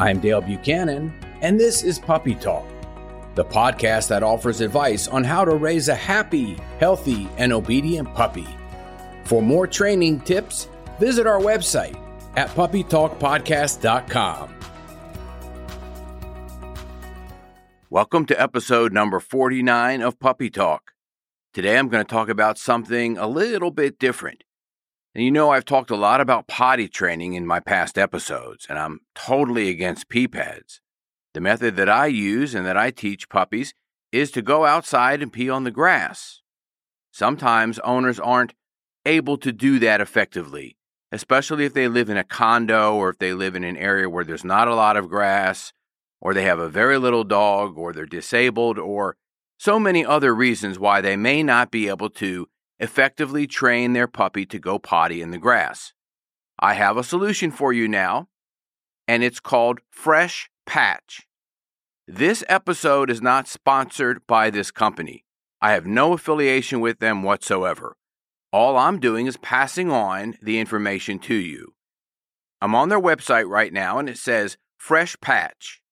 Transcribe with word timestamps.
I'm 0.00 0.18
Dale 0.18 0.40
Buchanan, 0.40 1.14
and 1.40 1.60
this 1.60 1.84
is 1.84 2.00
Puppy 2.00 2.34
Talk, 2.34 2.66
the 3.36 3.44
podcast 3.44 4.08
that 4.08 4.24
offers 4.24 4.60
advice 4.60 5.06
on 5.06 5.22
how 5.22 5.44
to 5.44 5.54
raise 5.54 5.86
a 5.86 5.94
happy, 5.94 6.58
healthy, 6.80 7.28
and 7.36 7.52
obedient 7.52 8.12
puppy. 8.12 8.48
For 9.22 9.40
more 9.40 9.68
training 9.68 10.22
tips, 10.22 10.66
visit 10.98 11.28
our 11.28 11.38
website 11.38 11.96
at 12.34 12.48
puppytalkpodcast.com. 12.50 14.54
Welcome 17.88 18.26
to 18.26 18.42
episode 18.42 18.92
number 18.92 19.20
49 19.20 20.02
of 20.02 20.18
Puppy 20.18 20.50
Talk. 20.50 20.90
Today 21.52 21.78
I'm 21.78 21.88
going 21.88 22.04
to 22.04 22.12
talk 22.12 22.28
about 22.28 22.58
something 22.58 23.16
a 23.16 23.28
little 23.28 23.70
bit 23.70 24.00
different. 24.00 24.42
And 25.14 25.24
you 25.24 25.30
know, 25.30 25.50
I've 25.50 25.64
talked 25.64 25.90
a 25.90 25.96
lot 25.96 26.20
about 26.20 26.48
potty 26.48 26.88
training 26.88 27.34
in 27.34 27.46
my 27.46 27.60
past 27.60 27.96
episodes, 27.96 28.66
and 28.68 28.78
I'm 28.78 29.00
totally 29.14 29.68
against 29.68 30.08
pee 30.08 30.26
pads. 30.26 30.80
The 31.34 31.40
method 31.40 31.76
that 31.76 31.88
I 31.88 32.06
use 32.06 32.54
and 32.54 32.66
that 32.66 32.76
I 32.76 32.90
teach 32.90 33.28
puppies 33.28 33.74
is 34.10 34.32
to 34.32 34.42
go 34.42 34.64
outside 34.64 35.22
and 35.22 35.32
pee 35.32 35.48
on 35.48 35.64
the 35.64 35.70
grass. 35.70 36.40
Sometimes 37.12 37.78
owners 37.80 38.18
aren't 38.18 38.54
able 39.06 39.36
to 39.38 39.52
do 39.52 39.78
that 39.78 40.00
effectively, 40.00 40.76
especially 41.12 41.64
if 41.64 41.74
they 41.74 41.86
live 41.86 42.08
in 42.08 42.16
a 42.16 42.24
condo 42.24 42.94
or 42.94 43.10
if 43.10 43.18
they 43.18 43.34
live 43.34 43.54
in 43.54 43.62
an 43.62 43.76
area 43.76 44.10
where 44.10 44.24
there's 44.24 44.44
not 44.44 44.66
a 44.66 44.74
lot 44.74 44.96
of 44.96 45.08
grass, 45.08 45.72
or 46.20 46.34
they 46.34 46.44
have 46.44 46.58
a 46.58 46.68
very 46.68 46.98
little 46.98 47.24
dog, 47.24 47.76
or 47.76 47.92
they're 47.92 48.06
disabled, 48.06 48.78
or 48.78 49.16
so 49.58 49.78
many 49.78 50.04
other 50.04 50.34
reasons 50.34 50.78
why 50.78 51.00
they 51.00 51.16
may 51.16 51.42
not 51.42 51.70
be 51.70 51.88
able 51.88 52.10
to 52.10 52.48
effectively 52.78 53.46
train 53.46 53.92
their 53.92 54.06
puppy 54.06 54.46
to 54.46 54.58
go 54.58 54.78
potty 54.78 55.22
in 55.22 55.30
the 55.30 55.38
grass. 55.38 55.92
I 56.58 56.74
have 56.74 56.96
a 56.96 57.04
solution 57.04 57.50
for 57.50 57.72
you 57.72 57.88
now, 57.88 58.28
and 59.06 59.22
it's 59.22 59.40
called 59.40 59.80
Fresh 59.90 60.50
Patch. 60.66 61.26
This 62.06 62.44
episode 62.48 63.10
is 63.10 63.22
not 63.22 63.48
sponsored 63.48 64.26
by 64.26 64.50
this 64.50 64.70
company. 64.70 65.24
I 65.60 65.72
have 65.72 65.86
no 65.86 66.12
affiliation 66.12 66.80
with 66.80 66.98
them 66.98 67.22
whatsoever. 67.22 67.96
All 68.52 68.76
I'm 68.76 69.00
doing 69.00 69.26
is 69.26 69.36
passing 69.38 69.90
on 69.90 70.36
the 70.42 70.58
information 70.58 71.18
to 71.20 71.34
you. 71.34 71.74
I'm 72.60 72.74
on 72.74 72.88
their 72.88 73.00
website 73.00 73.48
right 73.48 73.72
now, 73.72 73.98
and 73.98 74.08
it 74.08 74.18
says 74.18 74.58
Fresh 74.76 75.16
Patch, 75.20 75.82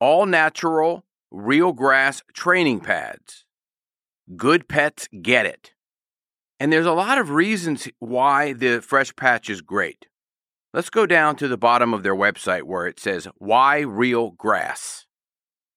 all 0.00 0.24
natural, 0.24 1.04
real 1.30 1.72
grass 1.72 2.22
training 2.32 2.80
pads. 2.80 3.44
Good 4.36 4.68
pets 4.68 5.08
get 5.22 5.46
it. 5.46 5.72
And 6.58 6.72
there's 6.72 6.86
a 6.86 6.92
lot 6.92 7.18
of 7.18 7.30
reasons 7.30 7.88
why 7.98 8.52
the 8.52 8.80
fresh 8.80 9.14
patch 9.14 9.50
is 9.50 9.60
great. 9.60 10.06
Let's 10.72 10.90
go 10.90 11.06
down 11.06 11.36
to 11.36 11.48
the 11.48 11.58
bottom 11.58 11.92
of 11.92 12.02
their 12.02 12.14
website 12.14 12.62
where 12.62 12.86
it 12.86 12.98
says, 12.98 13.28
Why 13.38 13.80
Real 13.80 14.30
Grass? 14.30 15.06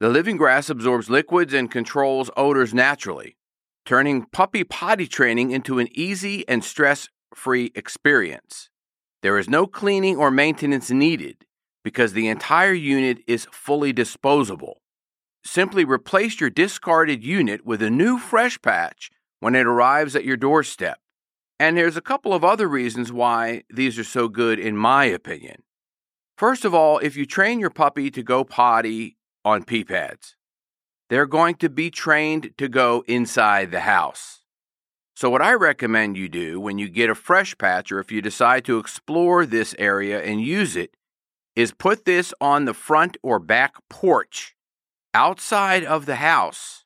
The 0.00 0.08
living 0.10 0.36
grass 0.36 0.68
absorbs 0.68 1.08
liquids 1.08 1.54
and 1.54 1.70
controls 1.70 2.30
odors 2.36 2.74
naturally, 2.74 3.36
turning 3.86 4.26
puppy 4.26 4.64
potty 4.64 5.06
training 5.06 5.50
into 5.50 5.78
an 5.78 5.88
easy 5.92 6.46
and 6.46 6.62
stress 6.62 7.08
free 7.34 7.72
experience. 7.74 8.68
There 9.22 9.38
is 9.38 9.48
no 9.48 9.66
cleaning 9.66 10.16
or 10.16 10.30
maintenance 10.30 10.90
needed 10.90 11.46
because 11.82 12.12
the 12.12 12.28
entire 12.28 12.74
unit 12.74 13.18
is 13.26 13.48
fully 13.50 13.92
disposable. 13.92 14.82
Simply 15.44 15.84
replace 15.84 16.40
your 16.40 16.50
discarded 16.50 17.24
unit 17.24 17.64
with 17.64 17.80
a 17.80 17.90
new 17.90 18.18
fresh 18.18 18.60
patch 18.60 19.10
when 19.46 19.54
it 19.54 19.64
arrives 19.64 20.16
at 20.16 20.24
your 20.24 20.36
doorstep. 20.36 20.98
And 21.60 21.76
there's 21.76 21.96
a 21.96 22.00
couple 22.00 22.34
of 22.34 22.42
other 22.42 22.66
reasons 22.66 23.12
why 23.12 23.62
these 23.72 23.96
are 23.96 24.02
so 24.02 24.26
good, 24.26 24.58
in 24.58 24.76
my 24.76 25.04
opinion. 25.04 25.62
First 26.36 26.64
of 26.64 26.74
all, 26.74 26.98
if 26.98 27.16
you 27.16 27.26
train 27.26 27.60
your 27.60 27.70
puppy 27.70 28.10
to 28.10 28.24
go 28.24 28.42
potty 28.42 29.18
on 29.44 29.62
pee 29.62 29.84
pads, 29.84 30.34
they're 31.10 31.26
going 31.26 31.54
to 31.58 31.68
be 31.68 31.92
trained 31.92 32.54
to 32.58 32.66
go 32.66 33.04
inside 33.06 33.70
the 33.70 33.82
house. 33.82 34.40
So, 35.14 35.30
what 35.30 35.42
I 35.42 35.52
recommend 35.52 36.16
you 36.16 36.28
do 36.28 36.58
when 36.58 36.78
you 36.78 36.88
get 36.88 37.08
a 37.08 37.14
fresh 37.14 37.56
patch 37.56 37.92
or 37.92 38.00
if 38.00 38.10
you 38.10 38.20
decide 38.20 38.64
to 38.64 38.80
explore 38.80 39.46
this 39.46 39.76
area 39.78 40.20
and 40.20 40.40
use 40.40 40.74
it 40.74 40.96
is 41.54 41.70
put 41.70 42.04
this 42.04 42.34
on 42.40 42.64
the 42.64 42.74
front 42.74 43.16
or 43.22 43.38
back 43.38 43.76
porch 43.88 44.56
outside 45.14 45.84
of 45.84 46.04
the 46.04 46.16
house 46.16 46.82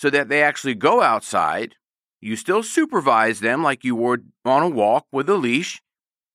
so 0.00 0.08
that 0.08 0.30
they 0.30 0.42
actually 0.42 0.74
go 0.74 1.02
outside. 1.02 1.76
You 2.20 2.36
still 2.36 2.62
supervise 2.62 3.40
them 3.40 3.62
like 3.62 3.84
you 3.84 3.94
would 3.96 4.30
on 4.44 4.62
a 4.62 4.68
walk 4.68 5.06
with 5.10 5.28
a 5.28 5.36
leash. 5.36 5.82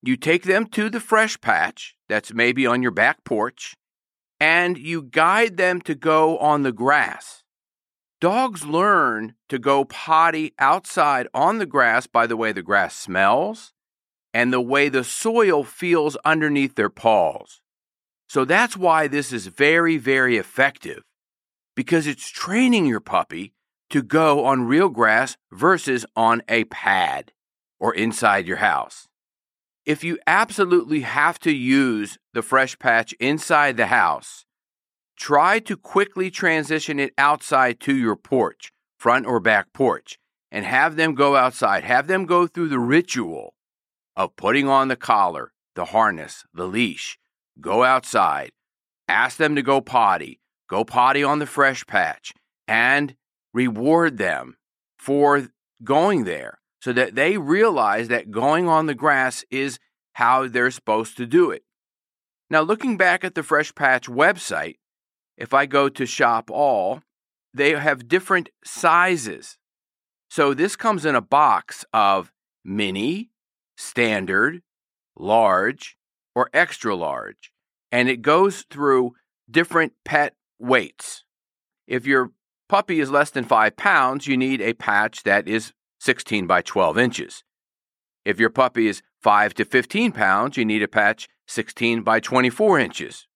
You 0.02 0.16
take 0.16 0.42
them 0.42 0.66
to 0.70 0.90
the 0.90 1.00
fresh 1.00 1.40
patch 1.40 1.96
that's 2.08 2.34
maybe 2.34 2.66
on 2.66 2.82
your 2.82 2.90
back 2.90 3.24
porch, 3.24 3.76
and 4.40 4.76
you 4.76 5.02
guide 5.02 5.56
them 5.56 5.80
to 5.82 5.94
go 5.94 6.38
on 6.38 6.62
the 6.62 6.72
grass. 6.72 7.42
Dogs 8.20 8.64
learn 8.64 9.34
to 9.48 9.58
go 9.58 9.84
potty 9.84 10.54
outside 10.58 11.28
on 11.34 11.58
the 11.58 11.66
grass 11.66 12.06
by 12.06 12.26
the 12.26 12.36
way 12.36 12.52
the 12.52 12.62
grass 12.62 12.96
smells 12.96 13.72
and 14.32 14.52
the 14.52 14.60
way 14.60 14.88
the 14.88 15.04
soil 15.04 15.64
feels 15.64 16.16
underneath 16.24 16.74
their 16.74 16.90
paws. 16.90 17.60
So 18.28 18.44
that's 18.44 18.76
why 18.76 19.06
this 19.06 19.32
is 19.32 19.46
very, 19.46 19.98
very 19.98 20.36
effective 20.36 21.04
because 21.74 22.06
it's 22.06 22.28
training 22.28 22.86
your 22.86 23.00
puppy 23.00 23.54
to 23.90 24.02
go 24.02 24.44
on 24.44 24.66
real 24.66 24.88
grass 24.88 25.36
versus 25.52 26.04
on 26.14 26.42
a 26.48 26.64
pad 26.64 27.32
or 27.78 27.94
inside 27.94 28.46
your 28.46 28.56
house. 28.56 29.08
If 29.84 30.02
you 30.02 30.18
absolutely 30.26 31.00
have 31.00 31.38
to 31.40 31.52
use 31.52 32.18
the 32.34 32.42
fresh 32.42 32.78
patch 32.78 33.12
inside 33.20 33.76
the 33.76 33.86
house, 33.86 34.44
try 35.16 35.60
to 35.60 35.76
quickly 35.76 36.30
transition 36.30 36.98
it 36.98 37.14
outside 37.16 37.78
to 37.80 37.94
your 37.94 38.16
porch, 38.16 38.72
front 38.98 39.26
or 39.26 39.38
back 39.38 39.72
porch, 39.72 40.18
and 40.50 40.64
have 40.64 40.96
them 40.96 41.14
go 41.14 41.36
outside. 41.36 41.84
Have 41.84 42.08
them 42.08 42.26
go 42.26 42.46
through 42.46 42.68
the 42.68 42.80
ritual 42.80 43.54
of 44.16 44.34
putting 44.36 44.68
on 44.68 44.88
the 44.88 44.96
collar, 44.96 45.52
the 45.74 45.86
harness, 45.86 46.44
the 46.52 46.66
leash, 46.66 47.18
go 47.60 47.84
outside, 47.84 48.50
ask 49.06 49.36
them 49.36 49.54
to 49.54 49.62
go 49.62 49.80
potty, 49.80 50.40
go 50.68 50.84
potty 50.84 51.22
on 51.22 51.38
the 51.38 51.46
fresh 51.46 51.86
patch, 51.86 52.32
and 52.66 53.14
reward 53.56 54.18
them 54.18 54.54
for 54.98 55.48
going 55.82 56.24
there 56.24 56.58
so 56.82 56.92
that 56.92 57.14
they 57.14 57.38
realize 57.38 58.08
that 58.08 58.30
going 58.30 58.68
on 58.68 58.84
the 58.84 58.94
grass 58.94 59.46
is 59.50 59.78
how 60.12 60.46
they're 60.46 60.70
supposed 60.70 61.16
to 61.16 61.26
do 61.26 61.50
it. 61.50 61.62
Now, 62.50 62.60
looking 62.60 62.98
back 62.98 63.24
at 63.24 63.34
the 63.34 63.42
Fresh 63.42 63.74
Patch 63.74 64.08
website, 64.08 64.76
if 65.38 65.54
I 65.54 65.64
go 65.64 65.88
to 65.88 66.04
Shop 66.04 66.50
All, 66.50 67.00
they 67.54 67.70
have 67.70 68.08
different 68.08 68.50
sizes. 68.62 69.56
So 70.28 70.52
this 70.52 70.76
comes 70.76 71.06
in 71.06 71.14
a 71.14 71.22
box 71.22 71.84
of 71.94 72.30
mini, 72.62 73.30
standard, 73.78 74.60
large, 75.16 75.96
or 76.34 76.50
extra 76.52 76.94
large, 76.94 77.52
and 77.90 78.10
it 78.10 78.20
goes 78.20 78.66
through 78.70 79.14
different 79.50 79.94
pet 80.04 80.34
weights. 80.58 81.24
If 81.86 82.06
your 82.06 82.32
puppy 82.68 83.00
is 83.00 83.10
less 83.10 83.30
than 83.30 83.44
five 83.44 83.76
pounds, 83.76 84.26
you 84.26 84.36
need 84.36 84.60
a 84.60 84.74
patch 84.74 85.22
that 85.22 85.48
is 85.48 85.72
16 86.00 86.46
by 86.46 86.62
12 86.62 86.98
inches. 86.98 87.44
If 88.24 88.40
your 88.40 88.50
puppy 88.50 88.88
is 88.88 89.02
5 89.22 89.54
to 89.54 89.64
15 89.64 90.12
pounds, 90.12 90.56
you 90.56 90.64
need 90.64 90.82
a 90.82 90.88
patch 90.88 91.28
16 91.46 92.02
by 92.02 92.20
24 92.20 92.78
inches. 92.78 93.26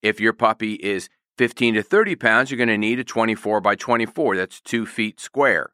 If 0.00 0.20
your 0.20 0.32
puppy 0.32 0.74
is 0.74 1.08
15 1.38 1.74
to 1.74 1.82
30 1.82 2.16
pounds, 2.16 2.50
you're 2.50 2.58
going 2.58 2.68
to 2.68 2.78
need 2.78 2.98
a 2.98 3.04
24 3.04 3.60
by 3.60 3.74
24. 3.74 4.36
That's 4.36 4.60
2 4.60 4.86
feet 4.86 5.20
square. 5.20 5.72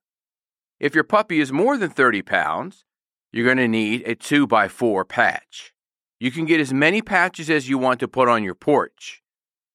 If 0.81 0.95
your 0.95 1.05
puppy 1.05 1.41
is 1.41 1.53
more 1.53 1.77
than 1.77 1.91
30 1.91 2.23
pounds, 2.23 2.85
you're 3.33 3.45
going 3.45 3.59
to 3.59 3.69
need 3.69 4.03
a 4.07 4.15
2 4.15 4.47
by 4.47 4.69
4 4.69 5.05
patch. 5.05 5.73
You 6.21 6.31
can 6.31 6.47
get 6.47 6.61
as 6.61 6.73
many 6.73 7.03
patches 7.03 7.51
as 7.51 7.69
you 7.69 7.79
want 7.79 8.01
to 8.01 8.09
put 8.09 8.29
on 8.29 8.43
your 8.43 8.55
porch. 8.55 9.23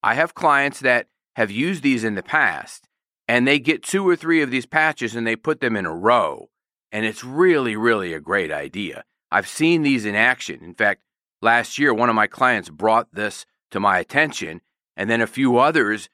I 0.02 0.16
have 0.16 0.34
clients 0.34 0.80
that 0.82 1.08
have 1.36 1.52
used 1.52 1.84
these 1.84 2.04
in 2.04 2.16
the 2.16 2.24
past, 2.24 2.88
and 3.28 3.48
they 3.48 3.60
get 3.60 3.84
two 3.84 4.08
or 4.08 4.16
three 4.16 4.42
of 4.42 4.52
these 4.52 4.66
patches 4.66 5.16
and 5.16 5.26
they 5.26 5.36
put 5.36 5.62
them 5.62 5.76
in 5.76 5.86
a 5.86 5.96
row. 5.96 6.50
And 6.92 7.06
it's 7.06 7.24
really, 7.24 7.76
really 7.76 8.14
a 8.14 8.20
great 8.20 8.52
idea. 8.52 9.04
I've 9.32 9.48
seen 9.48 9.82
these 9.82 10.06
in 10.06 10.16
action. 10.16 10.60
In 10.64 10.76
fact, 10.76 11.02
last 11.42 11.80
year, 11.80 11.94
one 11.94 12.10
of 12.10 12.16
my 12.16 12.28
clients 12.28 12.70
brought 12.70 13.14
this 13.14 13.46
to 13.72 13.80
my 13.80 13.98
attention, 13.98 14.62
and 14.96 15.10
then 15.10 15.22
a 15.22 15.28
few 15.28 15.58
others 15.58 16.08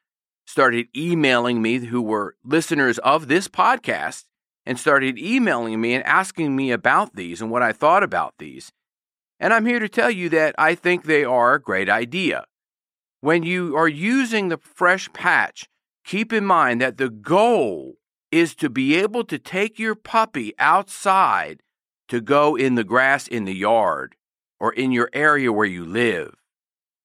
started 0.47 0.87
emailing 0.95 1.61
me 1.61 1.77
who 1.77 2.01
were 2.01 2.35
listeners 2.43 2.97
of 2.99 3.27
this 3.27 3.47
podcast 3.47 4.25
and 4.65 4.79
started 4.79 5.17
emailing 5.19 5.79
me 5.79 5.93
and 5.93 6.03
asking 6.05 6.55
me 6.55 6.71
about 6.71 7.15
these 7.15 7.41
and 7.41 7.51
what 7.51 7.61
I 7.61 7.71
thought 7.71 8.03
about 8.03 8.35
these. 8.39 8.71
And 9.39 9.53
I'm 9.53 9.65
here 9.65 9.79
to 9.79 9.89
tell 9.89 10.09
you 10.09 10.29
that 10.29 10.55
I 10.57 10.75
think 10.75 11.03
they 11.03 11.23
are 11.23 11.53
a 11.53 11.61
great 11.61 11.89
idea. 11.89 12.45
When 13.21 13.43
you 13.43 13.75
are 13.77 13.87
using 13.87 14.49
the 14.49 14.57
fresh 14.57 15.11
patch, 15.13 15.68
keep 16.09 16.33
in 16.33 16.43
mind 16.43 16.81
that 16.81 16.97
the 16.97 17.07
goal 17.07 17.93
is 18.31 18.55
to 18.55 18.67
be 18.67 18.95
able 18.95 19.23
to 19.23 19.37
take 19.37 19.77
your 19.77 19.93
puppy 19.93 20.55
outside 20.57 21.61
to 22.07 22.19
go 22.19 22.55
in 22.55 22.73
the 22.73 22.83
grass 22.83 23.27
in 23.27 23.45
the 23.45 23.53
yard 23.53 24.15
or 24.59 24.73
in 24.73 24.91
your 24.91 25.07
area 25.13 25.53
where 25.53 25.67
you 25.67 25.85
live. 25.85 26.33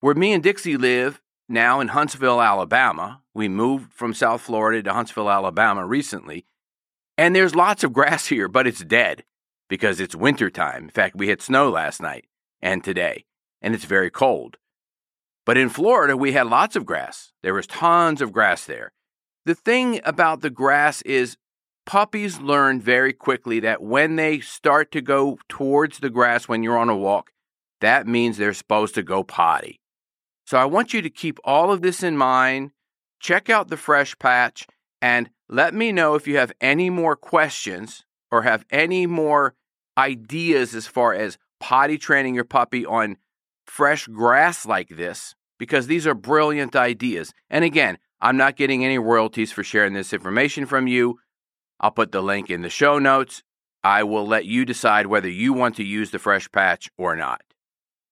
Where 0.01 0.15
me 0.15 0.33
and 0.33 0.43
Dixie 0.43 0.79
live 0.79 1.21
now 1.51 1.81
in 1.81 1.89
Huntsville, 1.89 2.41
Alabama, 2.41 3.21
we 3.35 3.47
moved 3.47 3.93
from 3.93 4.15
South 4.15 4.41
Florida 4.41 4.83
to 4.83 4.95
Huntsville, 4.95 5.31
Alabama 5.31 5.85
recently, 5.85 6.47
and 7.19 7.37
there's 7.37 7.55
lots 7.55 7.85
of 7.85 7.93
grass 7.99 8.29
here, 8.29 8.49
but 8.49 8.67
it's 8.67 8.83
dead 8.83 9.23
because 9.69 10.01
it's 10.01 10.17
wintertime. 10.17 10.85
In 10.85 10.91
fact, 10.91 11.15
we 11.15 11.29
had 11.29 11.43
snow 11.43 11.69
last 11.69 12.01
night 12.01 12.25
and 12.63 12.83
today, 12.83 13.27
and 13.61 13.75
it's 13.75 13.85
very 13.85 14.11
cold. 14.11 14.57
But 15.47 15.57
in 15.59 15.69
Florida, 15.69 16.17
we 16.17 16.33
had 16.33 16.47
lots 16.47 16.77
of 16.77 16.87
grass. 16.87 17.33
There 17.43 17.55
was 17.55 17.67
tons 17.67 18.23
of 18.23 18.33
grass 18.33 18.65
there. 18.65 18.93
The 19.45 19.55
thing 19.55 20.01
about 20.05 20.41
the 20.41 20.51
grass 20.51 21.03
is 21.03 21.37
puppies 21.85 22.41
learn 22.41 22.81
very 22.81 23.13
quickly 23.13 23.61
that 23.61 23.83
when 23.83 24.17
they 24.17 24.41
start 24.41 24.91
to 24.93 25.03
go 25.03 25.39
towards 25.49 25.99
the 25.99 26.09
grass 26.11 26.49
when 26.49 26.63
you're 26.63 26.79
on 26.79 26.89
a 26.89 26.97
walk, 26.97 27.31
that 27.81 28.07
means 28.07 28.37
they're 28.37 28.55
supposed 28.55 28.95
to 28.95 29.03
go 29.03 29.23
potty. 29.23 29.81
So 30.47 30.59
I 30.59 30.65
want 30.65 30.95
you 30.95 31.03
to 31.03 31.11
keep 31.11 31.39
all 31.45 31.71
of 31.71 31.83
this 31.83 32.03
in 32.03 32.17
mind. 32.17 32.71
Check 33.21 33.51
out 33.51 33.69
the 33.69 33.77
fresh 33.77 34.19
patch 34.19 34.67
and 35.03 35.31
let 35.49 35.75
me 35.75 35.93
know 35.93 36.15
if 36.15 36.27
you 36.27 36.39
have 36.39 36.53
any 36.61 36.89
more 36.89 37.17
questions 37.17 38.05
or 38.31 38.43
have 38.43 38.65
any 38.71 39.07
more 39.07 39.55
ideas 39.97 40.75
as 40.75 40.87
far 40.87 41.13
as 41.15 41.39
potty 41.61 41.99
training 41.99 42.35
your 42.35 42.45
puppy 42.45 42.85
on 42.85 43.17
fresh 43.75 44.07
grass 44.07 44.65
like 44.65 44.89
this, 44.91 45.35
because 45.59 45.89
these 45.89 46.07
are 46.07 46.15
brilliant 46.15 46.77
ideas. 46.77 47.33
And 47.51 47.65
again, 47.65 47.99
I'm 48.21 48.37
not 48.37 48.55
getting 48.55 48.85
any 48.85 49.01
royalties 49.01 49.51
for 49.51 49.65
sharing 49.65 49.95
this 49.95 50.13
information 50.13 50.65
from 50.65 50.87
you. 50.87 51.19
I'll 51.81 51.91
put 51.91 52.13
the 52.13 52.23
link 52.23 52.51
in 52.51 52.63
the 52.63 52.71
show 52.71 53.01
notes. 53.01 53.43
I 53.83 54.05
will 54.05 54.29
let 54.29 54.45
you 54.45 54.65
decide 54.65 55.09
whether 55.09 55.29
you 55.29 55.53
want 55.53 55.75
to 55.77 55.83
use 55.83 56.13
the 56.13 56.21
fresh 56.21 56.49
patch 56.53 56.89
or 56.97 57.17
not. 57.17 57.43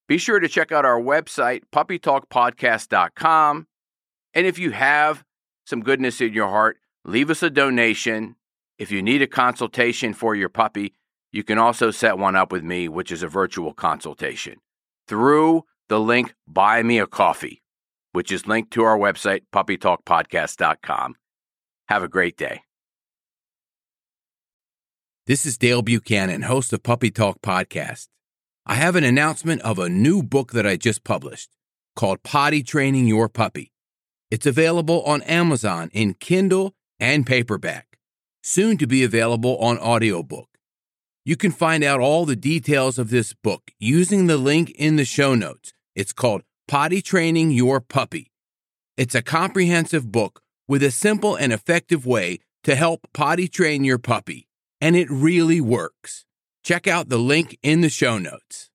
Be 0.09 0.17
sure 0.17 0.41
to 0.41 0.49
check 0.49 0.73
out 0.73 0.83
our 0.83 0.99
website, 0.99 1.61
puppytalkpodcast.com. 1.73 3.67
And 4.33 4.45
if 4.45 4.59
you 4.59 4.71
have 4.71 5.23
some 5.65 5.79
goodness 5.79 6.19
in 6.19 6.33
your 6.33 6.49
heart, 6.49 6.77
leave 7.05 7.29
us 7.29 7.41
a 7.41 7.49
donation. 7.49 8.35
If 8.77 8.91
you 8.91 9.01
need 9.01 9.21
a 9.21 9.27
consultation 9.27 10.13
for 10.13 10.35
your 10.35 10.49
puppy, 10.49 10.93
you 11.31 11.45
can 11.45 11.57
also 11.57 11.89
set 11.89 12.17
one 12.17 12.35
up 12.35 12.51
with 12.51 12.65
me, 12.65 12.89
which 12.89 13.13
is 13.13 13.23
a 13.23 13.29
virtual 13.29 13.73
consultation 13.73 14.57
through 15.07 15.63
the 15.89 15.99
link 15.99 16.33
Buy 16.47 16.83
Me 16.83 16.99
a 16.99 17.07
Coffee, 17.07 17.61
which 18.11 18.31
is 18.31 18.47
linked 18.47 18.71
to 18.71 18.83
our 18.83 18.97
website, 18.97 19.41
puppytalkpodcast.com. 19.53 21.15
Have 21.87 22.03
a 22.03 22.07
great 22.07 22.37
day. 22.37 22.61
This 25.25 25.45
is 25.45 25.57
Dale 25.57 25.81
Buchanan, 25.81 26.41
host 26.41 26.73
of 26.73 26.83
Puppy 26.83 27.09
Talk 27.09 27.41
Podcast. 27.41 28.07
I 28.65 28.75
have 28.75 28.95
an 28.95 29.03
announcement 29.03 29.61
of 29.61 29.79
a 29.79 29.89
new 29.89 30.23
book 30.23 30.51
that 30.51 30.67
I 30.67 30.75
just 30.75 31.03
published 31.03 31.49
called 31.95 32.23
Potty 32.23 32.63
Training 32.63 33.07
Your 33.07 33.29
Puppy. 33.29 33.71
It's 34.31 34.45
available 34.45 35.03
on 35.03 35.21
Amazon 35.23 35.89
in 35.93 36.15
Kindle 36.15 36.73
and 36.99 37.25
paperback, 37.25 37.97
soon 38.41 38.77
to 38.77 38.87
be 38.87 39.03
available 39.03 39.57
on 39.57 39.77
audiobook. 39.77 40.49
You 41.25 41.37
can 41.37 41.51
find 41.51 41.85
out 41.85 42.01
all 42.01 42.25
the 42.25 42.35
details 42.35 42.99
of 42.99 43.09
this 43.09 43.33
book 43.33 43.71
using 43.79 44.27
the 44.27 44.35
link 44.35 44.71
in 44.71 44.97
the 44.97 45.05
show 45.05 45.35
notes. 45.35 45.73
It's 45.95 46.11
called 46.11 46.41
Potty 46.67 47.01
Training 47.01 47.51
Your 47.51 47.79
Puppy. 47.79 48.29
It's 48.97 49.15
a 49.15 49.21
comprehensive 49.21 50.11
book 50.11 50.41
with 50.67 50.83
a 50.83 50.91
simple 50.91 51.35
and 51.35 51.53
effective 51.53 52.05
way 52.05 52.39
to 52.65 52.75
help 52.75 53.07
potty 53.13 53.47
train 53.47 53.85
your 53.85 53.99
puppy, 53.99 54.49
and 54.81 54.97
it 54.97 55.09
really 55.09 55.61
works. 55.61 56.25
Check 56.61 56.87
out 56.87 57.07
the 57.07 57.17
link 57.17 57.57
in 57.63 57.79
the 57.79 57.89
show 57.89 58.17
notes. 58.17 58.69